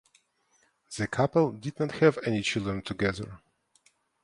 [0.97, 3.37] The couple did not have any children together.